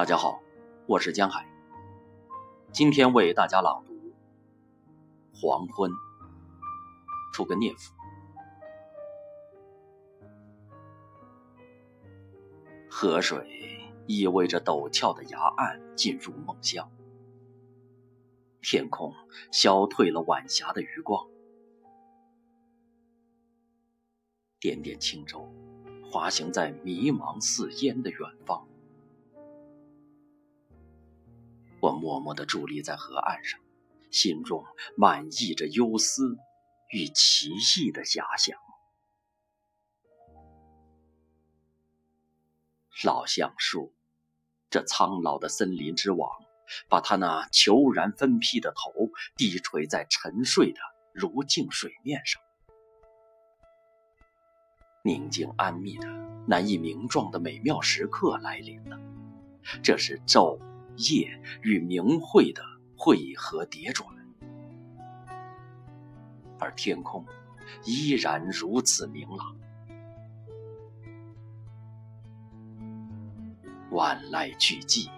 [0.00, 0.40] 大家好，
[0.86, 1.46] 我是江海。
[2.72, 3.92] 今天为大家朗读
[5.34, 5.90] 《黄昏》，
[7.34, 7.92] 出个涅夫。
[12.88, 16.90] 河水意味着陡峭的崖岸进入梦乡，
[18.62, 19.14] 天空
[19.52, 21.28] 消退了晚霞的余光，
[24.58, 25.46] 点点轻舟
[26.10, 28.66] 滑行在迷茫似烟的远方。
[31.80, 33.58] 我默默地伫立在河岸上，
[34.10, 34.64] 心中
[34.96, 36.36] 满溢着忧思
[36.90, 38.58] 与奇异的遐想。
[43.02, 43.94] 老橡树，
[44.68, 46.30] 这苍老的森林之王，
[46.88, 48.92] 把他那虬髯分披的头
[49.36, 50.80] 低垂在沉睡的
[51.14, 52.42] 如镜水面上。
[55.02, 56.06] 宁静安谧的、
[56.46, 59.00] 难以名状的美妙时刻来临了，
[59.82, 60.60] 这是昼。
[61.08, 62.62] 夜与明晦的
[62.96, 64.06] 汇合叠转，
[66.58, 67.24] 而天空
[67.84, 69.56] 依然如此明朗。
[73.90, 75.08] 万籁俱寂，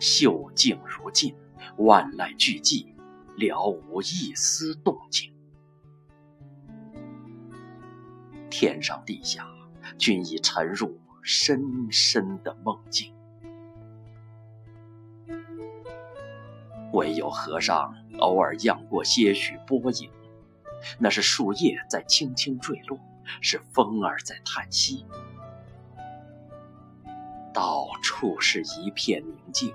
[0.00, 1.34] 秀静如镜；
[1.76, 2.92] 万籁俱寂，
[3.36, 5.32] 了无一丝动静。
[8.50, 9.46] 天上地下，
[9.96, 13.14] 均已沉入深深的梦境。
[16.92, 20.10] 唯有河上偶尔漾过些许波影，
[20.98, 22.98] 那是树叶在轻轻坠落，
[23.40, 25.06] 是风儿在叹息。
[27.54, 29.74] 到处是一片宁静，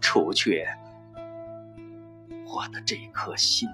[0.00, 0.66] 除却
[2.46, 3.68] 我的这颗心。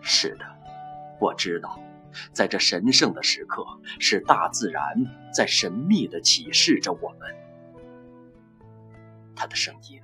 [0.00, 0.44] 是的，
[1.20, 1.78] 我知道，
[2.32, 3.64] 在这神圣的时刻，
[3.98, 4.82] 是大自然
[5.34, 7.34] 在神秘地启示着我们。
[9.34, 10.00] 他的声音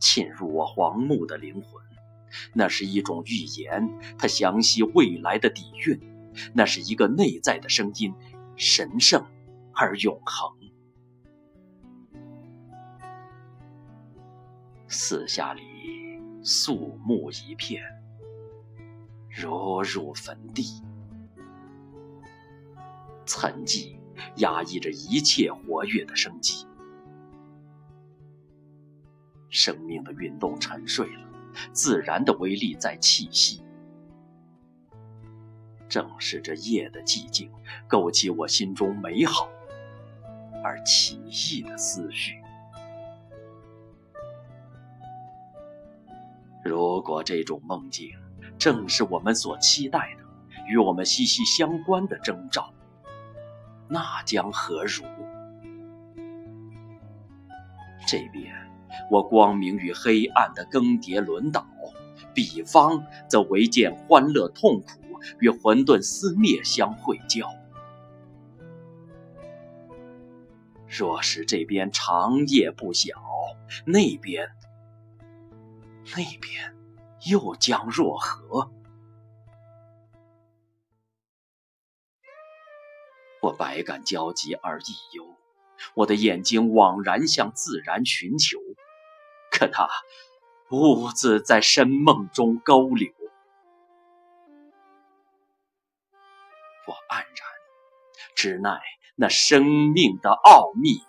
[0.00, 1.82] 沁入我黄木的灵魂，
[2.52, 5.98] 那是一种预言，它详细未来的底蕴。
[6.52, 8.12] 那是一个内在的声音，
[8.56, 9.24] 神圣
[9.72, 10.52] 而永恒。
[14.86, 15.62] 四下里
[16.42, 17.82] 肃穆一片，
[19.30, 20.82] 如入坟地，
[23.26, 23.98] 沉寂
[24.36, 26.66] 压抑着一切活跃的生机。
[29.50, 31.28] 生命的运动沉睡了，
[31.72, 33.62] 自然的威力在气息。
[35.88, 37.50] 正是这夜的寂静，
[37.86, 39.48] 勾起我心中美好
[40.62, 42.42] 而奇异的思绪。
[46.64, 48.10] 如果这种梦境
[48.58, 50.24] 正是我们所期待的，
[50.66, 52.74] 与我们息息相关的征兆，
[53.88, 55.02] 那将何如？
[58.06, 58.54] 这边。
[59.10, 61.66] 我光明与黑暗的更迭轮倒，
[62.32, 67.46] 彼方则唯见欢乐痛苦与混沌撕灭相会交。
[70.88, 73.10] 若是这边长夜不晓，
[73.84, 74.48] 那边，
[76.16, 76.74] 那边
[77.28, 78.70] 又将若何？
[83.46, 85.36] 我百感交集而益忧，
[85.94, 88.58] 我的眼睛惘然向自然寻求。
[89.52, 89.88] 可他
[90.68, 93.08] 兀自在深梦中勾留，
[96.88, 97.28] 我黯然，
[98.34, 98.80] 只奈
[99.14, 101.00] 那生命的奥秘，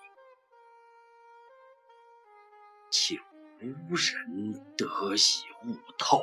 [2.91, 3.19] 竟
[3.59, 6.21] 无人得以悟透。